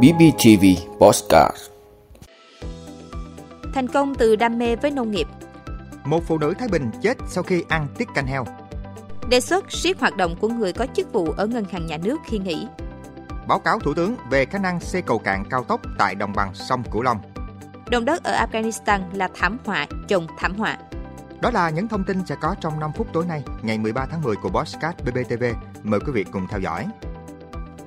BBTV 0.00 0.64
Postcard 0.98 1.56
Thành 3.74 3.88
công 3.88 4.14
từ 4.14 4.36
đam 4.36 4.58
mê 4.58 4.76
với 4.76 4.90
nông 4.90 5.10
nghiệp 5.10 5.26
Một 6.04 6.22
phụ 6.26 6.38
nữ 6.38 6.54
Thái 6.58 6.68
Bình 6.68 6.90
chết 7.02 7.18
sau 7.28 7.44
khi 7.44 7.64
ăn 7.68 7.88
tiết 7.98 8.08
canh 8.14 8.26
heo. 8.26 8.44
Đề 9.28 9.40
xuất 9.40 9.72
siết 9.72 10.00
hoạt 10.00 10.16
động 10.16 10.36
của 10.40 10.48
người 10.48 10.72
có 10.72 10.86
chức 10.94 11.12
vụ 11.12 11.30
ở 11.36 11.46
ngân 11.46 11.64
hàng 11.64 11.86
nhà 11.86 11.96
nước 11.96 12.16
khi 12.26 12.38
nghỉ 12.38 12.66
Báo 13.48 13.58
cáo 13.58 13.78
Thủ 13.78 13.94
tướng 13.94 14.16
về 14.30 14.44
khả 14.44 14.58
năng 14.58 14.80
xây 14.80 15.02
cầu 15.02 15.18
cạn 15.18 15.44
cao 15.50 15.64
tốc 15.64 15.80
tại 15.98 16.14
đồng 16.14 16.32
bằng 16.32 16.54
sông 16.54 16.82
Cửu 16.92 17.02
Long. 17.02 17.18
Động 17.90 18.04
đất 18.04 18.22
ở 18.24 18.46
Afghanistan 18.46 19.00
là 19.12 19.28
thảm 19.34 19.58
họa 19.64 19.86
chồng 20.08 20.26
thảm 20.38 20.56
họa 20.56 20.78
Đó 21.40 21.50
là 21.50 21.70
những 21.70 21.88
thông 21.88 22.04
tin 22.04 22.26
sẽ 22.26 22.34
có 22.40 22.54
trong 22.60 22.80
5 22.80 22.90
phút 22.96 23.06
tối 23.12 23.24
nay, 23.28 23.42
ngày 23.62 23.78
13 23.78 24.06
tháng 24.10 24.22
10 24.22 24.36
của 24.36 24.48
Bosscat 24.48 25.04
BBTV. 25.04 25.44
Mời 25.82 26.00
quý 26.00 26.12
vị 26.12 26.24
cùng 26.32 26.46
theo 26.50 26.60
dõi. 26.60 26.86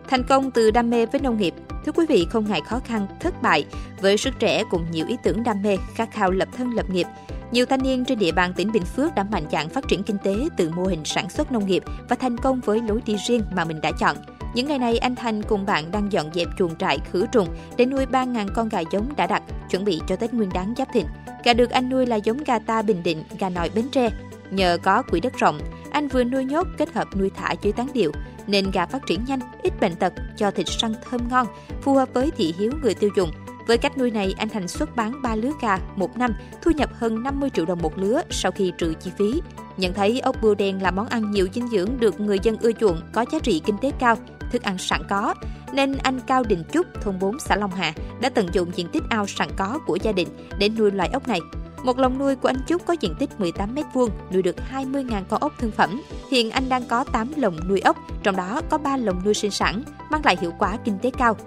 Thành 0.08 0.24
công 0.24 0.52
từ 0.52 0.72
đam 0.72 0.90
mê 0.90 1.06
với 1.06 1.22
nông 1.22 1.38
nghiệp 1.38 1.54
Thưa 1.86 1.92
quý 1.92 2.06
vị, 2.10 2.28
không 2.30 2.46
ngại 2.50 2.62
khó 2.62 2.80
khăn, 2.86 3.08
thất 3.20 3.42
bại, 3.42 3.66
với 4.02 4.18
sức 4.18 4.34
trẻ 4.40 4.64
cùng 4.70 4.86
nhiều 4.92 5.06
ý 5.08 5.18
tưởng 5.24 5.44
đam 5.44 5.62
mê, 5.64 5.78
khát 5.96 6.12
khao 6.12 6.32
lập 6.32 6.50
thân 6.58 6.74
lập 6.74 6.90
nghiệp, 6.90 7.08
nhiều 7.52 7.66
thanh 7.66 7.84
niên 7.84 8.06
trên 8.06 8.20
địa 8.20 8.32
bàn 8.32 8.54
tỉnh 8.54 8.72
Bình 8.72 8.86
Phước 8.86 9.16
đã 9.16 9.24
mạnh 9.24 9.46
dạn 9.52 9.70
phát 9.70 9.88
triển 9.88 10.04
kinh 10.04 10.18
tế 10.24 10.36
từ 10.58 10.70
mô 10.70 10.84
hình 10.84 11.06
sản 11.06 11.30
xuất 11.30 11.52
nông 11.52 11.66
nghiệp 11.66 11.84
và 12.10 12.16
thành 12.16 12.38
công 12.38 12.60
với 12.60 12.82
lối 12.82 13.02
đi 13.06 13.16
riêng 13.28 13.42
mà 13.56 13.66
mình 13.66 13.82
đã 13.82 13.92
chọn. 13.92 14.18
Những 14.56 14.68
ngày 14.68 14.80
này, 14.80 14.98
anh 14.98 15.16
Thành 15.16 15.42
cùng 15.42 15.66
bạn 15.66 15.92
đang 15.92 16.12
dọn 16.12 16.34
dẹp 16.34 16.48
chuồng 16.58 16.76
trại 16.76 17.00
khử 17.12 17.26
trùng 17.32 17.48
để 17.78 17.86
nuôi 17.86 18.06
3.000 18.06 18.48
con 18.56 18.70
gà 18.70 18.80
giống 18.80 19.16
đã 19.16 19.28
đặt, 19.28 19.44
chuẩn 19.70 19.86
bị 19.86 20.02
cho 20.08 20.16
Tết 20.16 20.34
Nguyên 20.34 20.50
đán 20.54 20.74
Giáp 20.78 20.88
Thìn. 20.94 21.06
Gà 21.44 21.54
được 21.54 21.70
anh 21.70 21.90
nuôi 21.90 22.06
là 22.06 22.16
giống 22.16 22.38
gà 22.44 22.60
ta 22.60 22.82
Bình 22.82 23.04
Định, 23.04 23.24
gà 23.40 23.50
nòi 23.50 23.70
Bến 23.76 23.86
Tre. 23.92 24.10
Nhờ 24.52 24.78
có 24.84 25.02
quỹ 25.02 25.20
đất 25.20 25.34
rộng, 25.38 25.60
anh 25.96 26.08
vừa 26.08 26.24
nuôi 26.24 26.46
nhốt 26.46 26.68
kết 26.78 26.94
hợp 26.94 27.08
nuôi 27.16 27.30
thả 27.36 27.54
dưới 27.62 27.74
tán 27.74 27.88
điệu, 27.94 28.12
nên 28.48 28.72
gà 28.72 28.86
phát 28.86 29.02
triển 29.08 29.26
nhanh, 29.28 29.40
ít 29.64 29.80
bệnh 29.80 29.96
tật, 29.96 30.14
cho 30.38 30.52
thịt 30.52 30.68
săn 30.70 30.94
thơm 31.10 31.22
ngon, 31.30 31.48
phù 31.82 31.94
hợp 31.94 32.10
với 32.14 32.32
thị 32.38 32.54
hiếu 32.58 32.72
người 32.82 32.94
tiêu 32.94 33.10
dùng. 33.16 33.32
Với 33.68 33.78
cách 33.78 33.98
nuôi 33.98 34.12
này, 34.12 34.34
anh 34.38 34.50
Thành 34.50 34.68
xuất 34.68 34.96
bán 34.96 35.22
3 35.22 35.36
lứa 35.36 35.52
gà 35.62 35.78
một 35.96 36.18
năm, 36.18 36.32
thu 36.62 36.72
nhập 36.72 36.90
hơn 36.94 37.24
50 37.24 37.50
triệu 37.50 37.66
đồng 37.66 37.82
một 37.82 37.98
lứa 37.98 38.22
sau 38.30 38.52
khi 38.52 38.72
trừ 38.78 38.94
chi 39.02 39.12
phí. 39.18 39.42
Nhận 39.78 39.94
thấy 39.94 40.20
ốc 40.20 40.36
bươu 40.42 40.56
đen 40.56 40.82
là 40.82 40.92
món 40.92 41.08
ăn 41.08 41.32
nhiều 41.32 41.48
dinh 41.54 41.68
dưỡng 41.68 41.90
được 42.00 42.20
người 42.20 42.40
dân 42.44 42.58
ưa 42.62 42.72
chuộng, 42.72 43.02
có 43.14 43.26
giá 43.32 43.40
trị 43.40 43.62
kinh 43.66 43.78
tế 43.82 43.92
cao, 44.00 44.16
thức 44.52 44.64
ăn 44.64 44.78
sẵn 44.78 45.02
có, 45.10 45.34
nên 45.74 45.98
anh 45.98 46.20
Cao 46.28 46.44
Đình 46.44 46.64
Trúc, 46.72 46.88
thôn 47.02 47.20
4 47.20 47.40
xã 47.40 47.56
Long 47.56 47.72
Hà, 47.72 47.94
đã 48.22 48.30
tận 48.30 48.48
dụng 48.54 48.72
diện 48.76 48.88
tích 48.88 49.04
ao 49.10 49.28
sẵn 49.28 49.50
có 49.58 49.80
của 49.86 49.98
gia 50.02 50.12
đình 50.12 50.28
để 50.60 50.70
nuôi 50.70 50.92
loài 50.92 51.10
ốc 51.14 51.28
này. 51.28 51.40
Một 51.86 52.00
lồng 52.00 52.18
nuôi 52.18 52.36
của 52.36 52.50
anh 52.50 52.66
Trúc 52.68 52.86
có 52.86 52.96
diện 53.00 53.16
tích 53.20 53.40
18 53.40 53.76
m2, 53.76 54.10
nuôi 54.32 54.42
được 54.42 54.56
20.000 54.74 55.24
con 55.30 55.42
ốc 55.42 55.54
thương 55.60 55.72
phẩm. 55.72 56.02
Hiện 56.32 56.52
anh 56.52 56.70
đang 56.70 56.84
có 56.88 57.04
8 57.04 57.34
lồng 57.36 57.58
nuôi 57.70 57.80
ốc, 57.80 57.98
trong 58.24 58.36
đó 58.36 58.62
có 58.70 58.78
3 58.78 58.98
lồng 58.98 59.22
nuôi 59.26 59.34
sinh 59.34 59.52
sản, 59.52 59.84
mang 60.12 60.26
lại 60.26 60.38
hiệu 60.42 60.54
quả 60.60 60.78
kinh 60.86 61.00
tế 61.00 61.12
cao. 61.18 61.38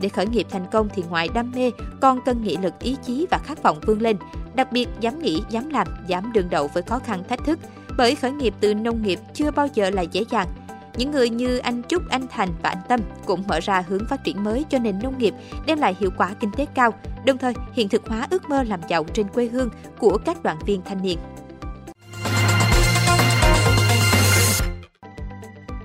Để 0.00 0.08
khởi 0.08 0.26
nghiệp 0.26 0.46
thành 0.50 0.66
công 0.72 0.88
thì 0.94 1.02
ngoài 1.08 1.28
đam 1.34 1.52
mê, 1.54 1.70
còn 2.00 2.20
cần 2.24 2.42
nghị 2.42 2.56
lực 2.56 2.72
ý 2.80 2.96
chí 3.06 3.26
và 3.30 3.38
khát 3.38 3.62
vọng 3.62 3.80
vươn 3.86 4.02
lên, 4.02 4.16
đặc 4.54 4.72
biệt 4.72 4.88
dám 5.00 5.22
nghĩ, 5.22 5.42
dám 5.50 5.68
làm, 5.68 5.86
dám 6.06 6.32
đương 6.32 6.50
đầu 6.50 6.70
với 6.74 6.82
khó 6.82 6.98
khăn 6.98 7.22
thách 7.28 7.44
thức. 7.44 7.58
Bởi 7.96 8.14
khởi 8.14 8.32
nghiệp 8.32 8.54
từ 8.60 8.74
nông 8.74 9.02
nghiệp 9.02 9.18
chưa 9.34 9.50
bao 9.50 9.68
giờ 9.74 9.90
là 9.90 10.02
dễ 10.02 10.24
dàng. 10.30 10.48
Những 10.96 11.10
người 11.10 11.30
như 11.30 11.58
anh 11.58 11.82
Trúc, 11.88 12.08
anh 12.08 12.26
Thành 12.30 12.48
và 12.62 12.68
anh 12.68 12.82
Tâm 12.88 13.00
cũng 13.26 13.42
mở 13.46 13.60
ra 13.60 13.84
hướng 13.88 14.06
phát 14.08 14.24
triển 14.24 14.44
mới 14.44 14.64
cho 14.68 14.78
nền 14.78 14.98
nông 15.02 15.18
nghiệp, 15.18 15.34
đem 15.66 15.78
lại 15.78 15.96
hiệu 16.00 16.10
quả 16.18 16.34
kinh 16.40 16.50
tế 16.56 16.66
cao, 16.74 16.94
đồng 17.24 17.38
thời 17.38 17.54
hiện 17.72 17.88
thực 17.88 18.08
hóa 18.08 18.26
ước 18.30 18.50
mơ 18.50 18.62
làm 18.62 18.80
giàu 18.88 19.04
trên 19.04 19.28
quê 19.28 19.46
hương 19.46 19.70
của 19.98 20.18
các 20.24 20.42
đoàn 20.42 20.58
viên 20.66 20.82
thanh 20.82 21.02
niên. 21.02 21.18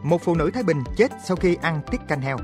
Một 0.03 0.21
phụ 0.21 0.35
nữ 0.35 0.51
Thái 0.53 0.63
Bình 0.63 0.83
chết 0.97 1.11
sau 1.23 1.37
khi 1.37 1.57
ăn 1.61 1.81
tiết 1.91 2.01
canh 2.07 2.21
heo. 2.21 2.37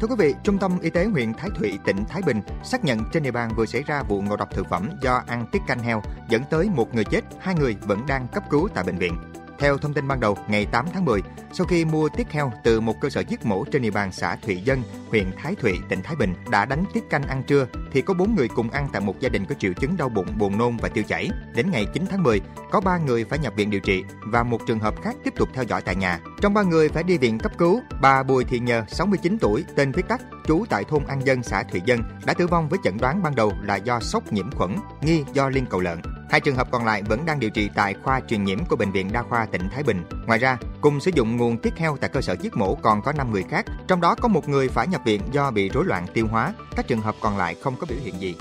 Thưa 0.00 0.06
quý 0.06 0.14
vị, 0.18 0.34
Trung 0.42 0.58
tâm 0.58 0.78
Y 0.80 0.90
tế 0.90 1.04
huyện 1.04 1.34
Thái 1.34 1.50
Thụy, 1.58 1.78
tỉnh 1.84 2.04
Thái 2.08 2.22
Bình 2.22 2.40
xác 2.64 2.84
nhận 2.84 3.00
trên 3.12 3.22
địa 3.22 3.30
bàn 3.30 3.50
vừa 3.56 3.66
xảy 3.66 3.82
ra 3.82 4.02
vụ 4.02 4.22
ngộ 4.22 4.36
độc 4.36 4.48
thực 4.54 4.68
phẩm 4.68 4.90
do 5.02 5.22
ăn 5.26 5.46
tiết 5.52 5.62
canh 5.66 5.78
heo 5.78 6.02
dẫn 6.28 6.42
tới 6.50 6.68
một 6.74 6.94
người 6.94 7.04
chết, 7.04 7.20
hai 7.40 7.54
người 7.54 7.76
vẫn 7.82 8.06
đang 8.08 8.28
cấp 8.28 8.42
cứu 8.50 8.68
tại 8.74 8.84
bệnh 8.84 8.98
viện. 8.98 9.18
Theo 9.58 9.78
thông 9.78 9.94
tin 9.94 10.08
ban 10.08 10.20
đầu, 10.20 10.38
ngày 10.48 10.66
8 10.66 10.86
tháng 10.92 11.04
10, 11.04 11.22
sau 11.52 11.66
khi 11.66 11.84
mua 11.84 12.08
tiết 12.08 12.32
heo 12.32 12.52
từ 12.64 12.80
một 12.80 13.00
cơ 13.00 13.08
sở 13.08 13.20
giết 13.20 13.46
mổ 13.46 13.64
trên 13.64 13.82
địa 13.82 13.90
bàn 13.90 14.12
xã 14.12 14.36
Thụy 14.36 14.56
Dân, 14.56 14.82
huyện 15.08 15.32
Thái 15.36 15.54
Thụy, 15.54 15.72
tỉnh 15.88 16.02
Thái 16.02 16.16
Bình 16.16 16.34
đã 16.50 16.64
đánh 16.64 16.84
tiết 16.92 17.10
canh 17.10 17.22
ăn 17.22 17.42
trưa 17.46 17.66
thì 17.92 18.02
có 18.02 18.14
4 18.14 18.34
người 18.34 18.48
cùng 18.48 18.70
ăn 18.70 18.88
tại 18.92 19.02
một 19.02 19.20
gia 19.20 19.28
đình 19.28 19.44
có 19.44 19.54
triệu 19.54 19.72
chứng 19.72 19.96
đau 19.96 20.08
bụng, 20.08 20.26
buồn 20.38 20.58
nôn 20.58 20.76
và 20.76 20.88
tiêu 20.88 21.04
chảy. 21.08 21.30
Đến 21.54 21.70
ngày 21.70 21.86
9 21.94 22.04
tháng 22.10 22.22
10, 22.22 22.40
có 22.70 22.80
3 22.80 22.98
người 22.98 23.24
phải 23.24 23.38
nhập 23.38 23.52
viện 23.56 23.70
điều 23.70 23.80
trị 23.80 24.04
và 24.20 24.42
một 24.42 24.60
trường 24.66 24.78
hợp 24.78 25.02
khác 25.02 25.16
tiếp 25.24 25.34
tục 25.36 25.48
theo 25.54 25.64
dõi 25.64 25.82
tại 25.82 25.96
nhà. 25.96 26.20
Trong 26.40 26.54
3 26.54 26.62
người 26.62 26.88
phải 26.88 27.02
đi 27.02 27.18
viện 27.18 27.38
cấp 27.38 27.52
cứu, 27.58 27.80
bà 28.00 28.22
Bùi 28.22 28.44
Thị 28.44 28.58
Nhờ, 28.58 28.84
69 28.88 29.38
tuổi, 29.38 29.64
tên 29.76 29.92
viết 29.92 30.08
tắt, 30.08 30.20
trú 30.46 30.64
tại 30.68 30.84
thôn 30.84 31.04
An 31.06 31.26
Dân, 31.26 31.42
xã 31.42 31.62
Thụy 31.62 31.82
Dân, 31.84 32.00
đã 32.26 32.34
tử 32.34 32.46
vong 32.46 32.68
với 32.68 32.78
chẩn 32.84 32.98
đoán 32.98 33.22
ban 33.22 33.34
đầu 33.34 33.52
là 33.62 33.76
do 33.76 34.00
sốc 34.00 34.32
nhiễm 34.32 34.50
khuẩn, 34.50 34.76
nghi 35.00 35.24
do 35.32 35.48
liên 35.48 35.66
cầu 35.70 35.80
lợn. 35.80 35.98
Hai 36.30 36.40
trường 36.40 36.56
hợp 36.56 36.68
còn 36.70 36.84
lại 36.84 37.02
vẫn 37.02 37.26
đang 37.26 37.40
điều 37.40 37.50
trị 37.50 37.70
tại 37.74 37.94
khoa 38.02 38.20
truyền 38.20 38.44
nhiễm 38.44 38.64
của 38.64 38.76
Bệnh 38.76 38.92
viện 38.92 39.12
Đa 39.12 39.22
khoa 39.22 39.46
tỉnh 39.46 39.68
Thái 39.72 39.82
Bình. 39.82 40.04
Ngoài 40.26 40.38
ra, 40.38 40.58
cùng 40.80 41.00
sử 41.00 41.10
dụng 41.14 41.36
nguồn 41.36 41.58
tiết 41.58 41.76
heo 41.76 41.96
tại 41.96 42.10
cơ 42.12 42.20
sở 42.20 42.36
giết 42.40 42.56
mổ 42.56 42.74
còn 42.74 43.02
có 43.02 43.12
5 43.12 43.32
người 43.32 43.44
khác, 43.50 43.66
trong 43.88 44.00
đó 44.00 44.14
có 44.14 44.28
một 44.28 44.48
người 44.48 44.68
phải 44.68 44.88
nhập 44.88 45.00
viện 45.04 45.20
do 45.32 45.50
bị 45.50 45.68
rối 45.68 45.84
loạn 45.84 46.06
tiêu 46.14 46.26
hóa, 46.30 46.54
các 46.76 46.88
trường 46.88 47.00
hợp 47.00 47.14
còn 47.20 47.36
lại 47.36 47.56
không 47.62 47.76
có 47.76 47.86
biểu 47.90 47.98
hiện 48.04 48.14
gì. 48.20 48.34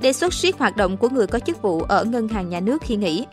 Đề 0.00 0.12
xuất 0.12 0.34
siết 0.34 0.58
hoạt 0.58 0.76
động 0.76 0.96
của 0.96 1.08
người 1.08 1.26
có 1.26 1.38
chức 1.38 1.62
vụ 1.62 1.82
ở 1.82 2.04
ngân 2.04 2.28
hàng 2.28 2.48
nhà 2.48 2.60
nước 2.60 2.82
khi 2.82 2.96
nghỉ. 2.96 3.26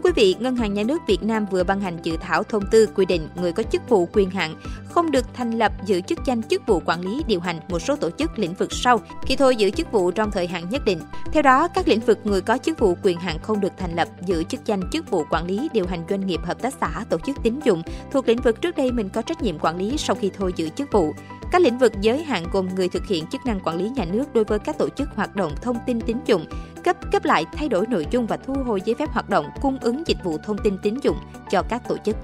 Thưa 0.00 0.10
quý 0.10 0.22
vị, 0.22 0.36
Ngân 0.40 0.56
hàng 0.56 0.74
Nhà 0.74 0.82
nước 0.82 1.02
Việt 1.06 1.22
Nam 1.22 1.46
vừa 1.50 1.64
ban 1.64 1.80
hành 1.80 1.98
dự 2.02 2.16
thảo 2.20 2.42
thông 2.42 2.62
tư 2.70 2.86
quy 2.94 3.04
định 3.04 3.28
người 3.40 3.52
có 3.52 3.62
chức 3.62 3.88
vụ 3.88 4.08
quyền 4.12 4.30
hạn 4.30 4.54
không 4.90 5.10
được 5.10 5.24
thành 5.34 5.50
lập 5.50 5.72
giữ 5.84 6.00
chức 6.00 6.18
danh 6.24 6.42
chức 6.42 6.66
vụ 6.66 6.82
quản 6.84 7.00
lý 7.00 7.22
điều 7.26 7.40
hành 7.40 7.60
một 7.68 7.78
số 7.78 7.96
tổ 7.96 8.10
chức 8.10 8.38
lĩnh 8.38 8.54
vực 8.54 8.72
sau 8.72 9.00
khi 9.22 9.36
thôi 9.36 9.56
giữ 9.56 9.70
chức 9.70 9.92
vụ 9.92 10.10
trong 10.10 10.30
thời 10.30 10.46
hạn 10.46 10.68
nhất 10.70 10.84
định. 10.84 11.00
Theo 11.32 11.42
đó, 11.42 11.68
các 11.68 11.88
lĩnh 11.88 12.00
vực 12.00 12.18
người 12.24 12.40
có 12.40 12.58
chức 12.58 12.78
vụ 12.78 12.96
quyền 13.02 13.18
hạn 13.18 13.38
không 13.42 13.60
được 13.60 13.72
thành 13.78 13.96
lập 13.96 14.08
giữ 14.26 14.42
chức 14.42 14.64
danh 14.64 14.90
chức 14.92 15.10
vụ 15.10 15.24
quản 15.30 15.46
lý 15.46 15.68
điều 15.72 15.86
hành 15.86 16.04
doanh 16.10 16.26
nghiệp 16.26 16.40
hợp 16.44 16.62
tác 16.62 16.74
xã 16.80 17.04
tổ 17.08 17.18
chức 17.18 17.36
tín 17.42 17.60
dụng 17.64 17.82
thuộc 18.10 18.28
lĩnh 18.28 18.42
vực 18.42 18.60
trước 18.60 18.76
đây 18.76 18.92
mình 18.92 19.08
có 19.08 19.22
trách 19.22 19.42
nhiệm 19.42 19.58
quản 19.58 19.76
lý 19.76 19.96
sau 19.98 20.16
khi 20.16 20.30
thôi 20.38 20.52
giữ 20.56 20.68
chức 20.68 20.92
vụ. 20.92 21.12
Các 21.52 21.62
lĩnh 21.62 21.78
vực 21.78 21.92
giới 22.00 22.22
hạn 22.22 22.44
gồm 22.52 22.74
người 22.74 22.88
thực 22.88 23.06
hiện 23.06 23.26
chức 23.26 23.46
năng 23.46 23.60
quản 23.60 23.76
lý 23.76 23.88
nhà 23.88 24.04
nước 24.04 24.34
đối 24.34 24.44
với 24.44 24.58
các 24.58 24.78
tổ 24.78 24.88
chức 24.88 25.08
hoạt 25.14 25.36
động 25.36 25.52
thông 25.62 25.76
tin 25.86 26.00
tín 26.00 26.16
dụng, 26.26 26.46
cấp 26.90 27.12
cấp 27.12 27.24
lại 27.24 27.46
thay 27.52 27.68
đổi 27.68 27.86
nội 27.86 28.06
dung 28.10 28.26
và 28.26 28.36
thu 28.36 28.54
hồi 28.66 28.80
giấy 28.84 28.94
phép 28.98 29.10
hoạt 29.10 29.28
động 29.28 29.50
cung 29.60 29.78
ứng 29.78 30.02
dịch 30.06 30.16
vụ 30.24 30.38
thông 30.38 30.58
tin 30.58 30.78
tín 30.82 30.98
dụng 31.02 31.16
cho 31.50 31.62
các 31.68 31.82
tổ 31.88 31.96
chức. 32.04 32.16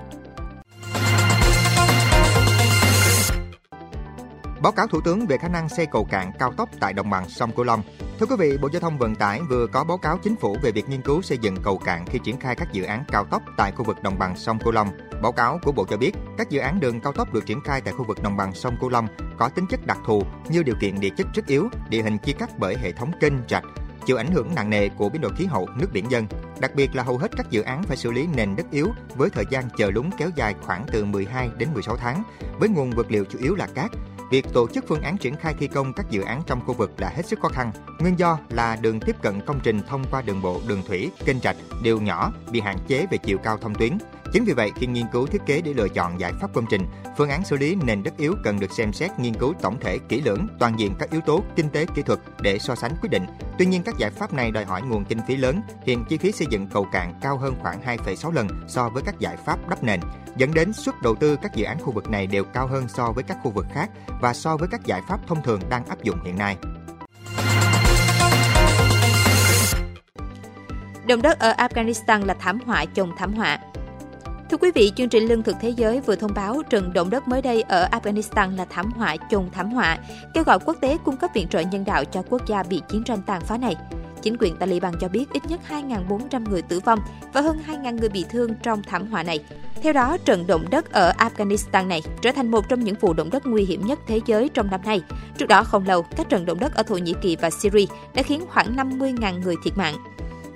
Báo 4.62 4.72
cáo 4.72 4.87
Thủ 4.87 5.00
tướng 5.00 5.27
về 5.27 5.37
khả 5.37 5.49
năng 5.49 5.69
xây 5.69 5.87
cầu 5.87 6.04
cạn 6.10 6.32
cao 6.38 6.53
tốc 6.56 6.69
tại 6.81 6.93
đồng 6.93 7.10
bằng 7.10 7.28
sông 7.28 7.53
Cửu 7.53 7.65
Long. 7.65 7.82
Thưa 8.19 8.27
quý 8.27 8.37
vị, 8.38 8.59
Bộ 8.62 8.69
Giao 8.72 8.81
thông 8.81 8.99
Vận 8.99 9.15
tải 9.15 9.41
vừa 9.50 9.66
có 9.66 9.84
báo 9.84 9.99
cáo 9.99 10.19
chính 10.22 10.37
phủ 10.37 10.56
về 10.62 10.71
việc 10.72 10.88
nghiên 10.88 11.03
cứu 11.03 11.22
xây 11.22 11.38
dựng 11.38 11.56
cầu 11.62 11.78
cạn 11.78 12.06
khi 12.06 12.19
triển 12.25 12.41
khai 12.41 12.54
các 12.54 12.72
dự 12.72 12.84
án 12.84 13.04
cao 13.09 13.25
tốc 13.25 13.43
tại 13.56 13.72
khu 13.72 13.84
vực 13.84 14.03
đồng 14.03 14.19
bằng 14.19 14.37
sông 14.37 14.59
Cửu 14.59 14.72
Long. 14.72 14.88
Báo 15.22 15.33
cáo 15.33 15.59
của 15.62 15.72
Bộ 15.72 15.84
cho 15.91 15.97
biết, 15.97 16.12
các 16.38 16.50
dự 16.50 16.60
án 16.60 16.81
đường 16.81 17.00
cao 17.00 17.12
tốc 17.12 17.34
được 17.34 17.47
triển 17.47 17.60
khai 17.60 17.81
tại 17.81 17.94
khu 17.94 18.04
vực 18.04 18.22
đồng 18.22 18.37
bằng 18.37 18.54
sông 18.54 18.77
Cửu 18.81 18.91
Long 18.91 19.06
có 19.38 19.48
tính 19.48 19.66
chất 19.66 19.87
đặc 19.87 19.98
thù 20.06 20.22
như 20.48 20.62
điều 20.62 20.77
kiện 20.81 21.00
địa 21.00 21.10
chất 21.16 21.27
rất 21.34 21.47
yếu, 21.47 21.69
địa 21.88 22.03
hình 22.03 22.19
chia 22.19 22.33
cắt 22.33 22.50
bởi 22.59 22.77
hệ 22.77 22.93
thống 22.93 23.12
kênh 23.21 23.34
rạch, 23.48 23.65
chịu 24.06 24.17
ảnh 24.17 24.31
hưởng 24.31 24.55
nặng 24.55 24.71
nề 24.71 24.89
của 24.89 25.09
biến 25.09 25.22
đổi 25.22 25.33
khí 25.37 25.44
hậu, 25.44 25.69
nước 25.77 25.89
biển 25.93 26.11
dân. 26.11 26.27
Đặc 26.61 26.75
biệt 26.75 26.94
là 26.94 27.03
hầu 27.03 27.19
hết 27.19 27.31
các 27.37 27.50
dự 27.50 27.62
án 27.62 27.83
phải 27.83 27.97
xử 27.97 28.12
lý 28.12 28.27
nền 28.37 28.56
đất 28.56 28.67
yếu 28.71 28.89
với 29.17 29.31
thời 29.31 29.44
gian 29.50 29.65
chờ 29.77 29.91
lúng 29.91 30.11
kéo 30.19 30.31
dài 30.37 30.55
khoảng 30.62 30.84
từ 30.93 31.05
12 31.05 31.50
đến 31.59 31.69
16 31.75 31.97
tháng, 31.97 32.22
với 32.59 32.69
nguồn 32.69 32.91
vật 32.91 33.06
liệu 33.11 33.25
chủ 33.25 33.39
yếu 33.39 33.55
là 33.55 33.66
cát. 33.75 33.91
Việc 34.31 34.47
tổ 34.53 34.69
chức 34.69 34.84
phương 34.89 35.03
án 35.03 35.19
triển 35.19 35.37
khai 35.37 35.55
thi 35.59 35.69
công 35.69 35.93
các 35.93 36.11
dự 36.11 36.22
án 36.22 36.43
trong 36.47 36.61
khu 36.66 36.75
vực 36.75 36.93
là 36.99 37.09
hết 37.09 37.27
sức 37.27 37.41
khó 37.41 37.49
khăn. 37.49 37.72
Nguyên 37.99 38.19
do 38.19 38.39
là 38.50 38.77
đường 38.77 39.00
tiếp 39.00 39.16
cận 39.22 39.41
công 39.41 39.61
trình 39.62 39.81
thông 39.89 40.05
qua 40.11 40.22
đường 40.22 40.43
bộ, 40.43 40.61
đường 40.69 40.83
thủy, 40.89 41.11
kênh 41.25 41.41
rạch 41.41 41.56
đều 41.83 42.00
nhỏ, 42.00 42.33
bị 42.50 42.61
hạn 42.61 42.77
chế 42.89 43.06
về 43.11 43.19
chiều 43.19 43.39
cao 43.39 43.59
thông 43.59 43.75
tuyến. 43.75 43.99
Chính 44.33 44.45
vì 44.45 44.53
vậy, 44.53 44.71
khi 44.77 44.87
nghiên 44.87 45.07
cứu 45.13 45.27
thiết 45.27 45.43
kế 45.47 45.61
để 45.61 45.73
lựa 45.73 45.89
chọn 45.89 46.21
giải 46.21 46.33
pháp 46.41 46.55
công 46.55 46.67
trình, 46.71 46.83
phương 47.17 47.31
án 47.31 47.45
xử 47.45 47.57
lý 47.57 47.75
nền 47.75 48.03
đất 48.03 48.17
yếu 48.17 48.34
cần 48.45 48.61
được 48.61 48.73
xem 48.73 48.93
xét 48.93 49.19
nghiên 49.19 49.34
cứu 49.34 49.55
tổng 49.63 49.81
thể 49.81 49.99
kỹ 49.99 50.21
lưỡng 50.21 50.47
toàn 50.59 50.78
diện 50.78 50.95
các 50.99 51.11
yếu 51.11 51.21
tố 51.21 51.43
kinh 51.57 51.69
tế 51.69 51.87
kỹ 51.95 52.03
thuật 52.03 52.19
để 52.41 52.59
so 52.59 52.75
sánh 52.75 52.93
quyết 53.03 53.11
định. 53.11 53.27
Tuy 53.59 53.67
nhiên 53.67 53.83
các 53.83 53.95
giải 53.99 54.11
pháp 54.11 54.33
này 54.33 54.51
đòi 54.51 54.65
hỏi 54.65 54.83
nguồn 54.83 55.05
kinh 55.05 55.19
phí 55.28 55.37
lớn, 55.37 55.61
hiện 55.84 56.05
chi 56.09 56.19
phí 56.19 56.33
xây 56.33 56.47
dựng 56.51 56.67
cầu 56.67 56.87
cạn 56.93 57.15
cao 57.23 57.39
hơn 57.39 57.55
khoảng 57.63 57.81
2,6 57.83 58.33
lần 58.33 58.49
so 58.69 58.89
với 58.89 59.03
các 59.03 59.19
giải 59.19 59.37
pháp 59.37 59.69
đắp 59.69 59.84
nền, 59.84 60.01
dẫn 60.37 60.55
đến 60.55 60.72
suất 60.72 60.95
đầu 61.03 61.15
tư 61.15 61.37
các 61.43 61.55
dự 61.55 61.65
án 61.65 61.79
khu 61.81 61.93
vực 61.93 62.11
này 62.11 62.27
đều 62.27 62.45
cao 62.45 62.67
hơn 62.67 62.89
so 62.89 63.13
với 63.13 63.25
các 63.25 63.37
khu 63.43 63.51
vực 63.51 63.67
khác 63.75 63.91
và 64.21 64.34
so 64.34 64.57
với 64.57 64.69
các 64.69 64.84
giải 64.84 65.03
pháp 65.09 65.27
thông 65.27 65.43
thường 65.43 65.61
đang 65.69 65.87
áp 65.87 66.03
dụng 66.03 66.19
hiện 66.25 66.39
nay. 66.39 66.57
Động 71.07 71.22
đất 71.22 71.39
ở 71.39 71.55
Afghanistan 71.59 72.27
là 72.27 72.34
thảm 72.34 72.59
họa 72.67 72.84
chồng 72.84 73.13
thảm 73.19 73.34
họa. 73.34 73.59
Thưa 74.51 74.57
quý 74.57 74.71
vị, 74.75 74.93
chương 74.97 75.09
trình 75.09 75.28
Lương 75.28 75.43
thực 75.43 75.57
Thế 75.60 75.71
giới 75.71 76.01
vừa 76.01 76.16
thông 76.16 76.34
báo 76.34 76.63
trận 76.71 76.93
động 76.93 77.10
đất 77.10 77.28
mới 77.28 77.43
đây 77.43 77.63
ở 77.63 77.89
Afghanistan 77.93 78.57
là 78.57 78.65
thảm 78.65 78.93
họa 78.93 79.16
chồng 79.31 79.51
thảm 79.53 79.71
họa, 79.71 79.98
kêu 80.34 80.45
gọi 80.45 80.59
quốc 80.59 80.77
tế 80.81 80.98
cung 81.04 81.16
cấp 81.16 81.31
viện 81.34 81.48
trợ 81.48 81.60
nhân 81.60 81.84
đạo 81.84 82.04
cho 82.04 82.22
quốc 82.31 82.47
gia 82.47 82.63
bị 82.63 82.83
chiến 82.89 83.03
tranh 83.04 83.22
tàn 83.27 83.41
phá 83.41 83.59
này. 83.59 83.77
Chính 84.22 84.37
quyền 84.41 84.57
Taliban 84.57 84.95
cho 85.01 85.09
biết 85.09 85.25
ít 85.33 85.43
nhất 85.48 85.60
2.400 85.69 86.51
người 86.51 86.63
tử 86.63 86.81
vong 86.81 86.98
và 87.33 87.41
hơn 87.41 87.59
2.000 87.66 87.97
người 87.97 88.09
bị 88.09 88.25
thương 88.31 88.54
trong 88.63 88.83
thảm 88.83 89.07
họa 89.07 89.22
này. 89.22 89.41
Theo 89.83 89.93
đó, 89.93 90.16
trận 90.25 90.47
động 90.47 90.65
đất 90.71 90.93
ở 90.93 91.13
Afghanistan 91.19 91.89
này 91.89 92.03
trở 92.22 92.33
thành 92.33 92.51
một 92.51 92.69
trong 92.69 92.84
những 92.84 92.97
vụ 93.01 93.13
động 93.13 93.31
đất 93.31 93.47
nguy 93.47 93.65
hiểm 93.65 93.87
nhất 93.87 93.98
thế 94.07 94.21
giới 94.27 94.48
trong 94.48 94.71
năm 94.71 94.81
nay. 94.84 95.03
Trước 95.39 95.47
đó 95.47 95.65
không 95.65 95.87
lâu, 95.87 96.03
các 96.16 96.28
trận 96.28 96.47
động 96.47 96.60
đất 96.60 96.75
ở 96.75 96.83
Thổ 96.83 96.97
Nhĩ 96.97 97.15
Kỳ 97.22 97.37
và 97.37 97.51
Syria 97.51 97.87
đã 98.15 98.22
khiến 98.22 98.45
khoảng 98.48 98.77
50.000 98.77 99.41
người 99.41 99.54
thiệt 99.65 99.77
mạng. 99.77 99.95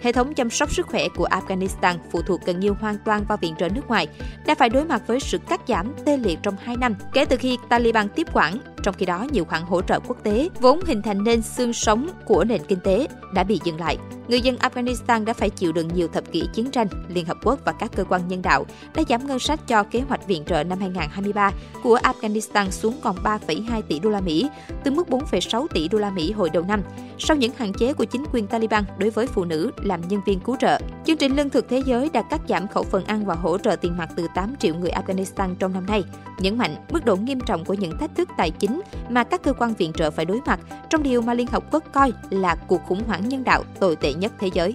Hệ 0.02 0.12
thống 0.12 0.34
chăm 0.34 0.50
sóc 0.50 0.72
sức 0.72 0.86
khỏe 0.86 1.08
của 1.16 1.28
Afghanistan 1.28 1.96
phụ 2.10 2.22
thuộc 2.22 2.40
gần 2.44 2.60
như 2.60 2.70
hoàn 2.70 2.96
toàn 3.04 3.24
vào 3.24 3.38
viện 3.40 3.54
trợ 3.58 3.68
nước 3.68 3.88
ngoài, 3.88 4.08
đã 4.46 4.54
phải 4.54 4.68
đối 4.68 4.84
mặt 4.84 5.02
với 5.06 5.20
sự 5.20 5.38
cắt 5.38 5.60
giảm 5.68 5.92
tê 6.04 6.16
liệt 6.16 6.38
trong 6.42 6.56
2 6.62 6.76
năm 6.76 6.94
kể 7.12 7.24
từ 7.24 7.36
khi 7.36 7.58
Taliban 7.68 8.08
tiếp 8.08 8.26
quản. 8.32 8.58
Trong 8.82 8.94
khi 8.98 9.06
đó, 9.06 9.26
nhiều 9.32 9.44
khoản 9.44 9.62
hỗ 9.62 9.82
trợ 9.82 10.00
quốc 10.00 10.16
tế 10.22 10.48
vốn 10.60 10.80
hình 10.86 11.02
thành 11.02 11.24
nên 11.24 11.42
xương 11.42 11.72
sống 11.72 12.08
của 12.24 12.44
nền 12.44 12.64
kinh 12.68 12.80
tế 12.80 13.06
đã 13.34 13.44
bị 13.44 13.60
dừng 13.64 13.80
lại. 13.80 13.96
Người 14.28 14.40
dân 14.40 14.56
Afghanistan 14.56 15.24
đã 15.24 15.32
phải 15.32 15.50
chịu 15.50 15.72
đựng 15.72 15.88
nhiều 15.94 16.08
thập 16.08 16.32
kỷ 16.32 16.48
chiến 16.52 16.70
tranh, 16.70 16.86
Liên 17.08 17.26
Hợp 17.26 17.36
Quốc 17.44 17.58
và 17.64 17.72
các 17.72 17.90
cơ 17.96 18.04
quan 18.04 18.28
nhân 18.28 18.42
đạo 18.42 18.66
đã 18.94 19.02
giảm 19.08 19.26
ngân 19.26 19.38
sách 19.38 19.60
cho 19.68 19.82
kế 19.82 20.00
hoạch 20.00 20.26
viện 20.26 20.44
trợ 20.44 20.64
năm 20.64 20.78
2023 20.80 21.50
của 21.82 21.98
Afghanistan 22.02 22.70
xuống 22.70 22.94
còn 23.02 23.16
3,2 23.16 23.82
tỷ 23.82 23.98
đô 23.98 24.10
la 24.10 24.20
Mỹ, 24.20 24.48
từ 24.84 24.90
mức 24.90 25.08
4,6 25.08 25.66
tỷ 25.74 25.88
đô 25.88 25.98
la 25.98 26.10
Mỹ 26.10 26.32
hồi 26.32 26.50
đầu 26.50 26.62
năm, 26.62 26.82
sau 27.18 27.36
những 27.36 27.52
hạn 27.56 27.72
chế 27.72 27.92
của 27.92 28.04
chính 28.04 28.24
quyền 28.32 28.46
Taliban 28.46 28.84
đối 28.98 29.10
với 29.10 29.26
phụ 29.26 29.44
nữ 29.44 29.70
làm 29.90 30.08
nhân 30.08 30.20
viên 30.26 30.40
cứu 30.40 30.56
trợ. 30.56 30.78
Chương 31.04 31.16
trình 31.16 31.36
Lương 31.36 31.50
thực 31.50 31.68
Thế 31.68 31.82
giới 31.86 32.10
đã 32.12 32.22
cắt 32.22 32.40
giảm 32.48 32.68
khẩu 32.68 32.82
phần 32.82 33.04
ăn 33.04 33.26
và 33.26 33.34
hỗ 33.34 33.58
trợ 33.58 33.76
tiền 33.76 33.96
mặt 33.96 34.08
từ 34.16 34.26
8 34.34 34.56
triệu 34.56 34.74
người 34.74 34.90
Afghanistan 34.90 35.54
trong 35.58 35.72
năm 35.72 35.86
nay, 35.86 36.04
nhấn 36.38 36.58
mạnh 36.58 36.76
mức 36.90 37.04
độ 37.04 37.16
nghiêm 37.16 37.40
trọng 37.40 37.64
của 37.64 37.74
những 37.74 37.98
thách 37.98 38.16
thức 38.16 38.28
tài 38.36 38.50
chính 38.50 38.80
mà 39.08 39.24
các 39.24 39.42
cơ 39.42 39.52
quan 39.52 39.74
viện 39.74 39.92
trợ 39.92 40.10
phải 40.10 40.24
đối 40.24 40.40
mặt 40.46 40.60
trong 40.90 41.02
điều 41.02 41.22
mà 41.22 41.34
Liên 41.34 41.46
Hợp 41.46 41.72
Quốc 41.72 41.84
coi 41.92 42.12
là 42.30 42.54
cuộc 42.54 42.82
khủng 42.84 43.04
hoảng 43.06 43.28
nhân 43.28 43.44
đạo 43.44 43.62
tồi 43.80 43.96
tệ 43.96 44.14
nhất 44.14 44.32
thế 44.38 44.50
giới. 44.54 44.74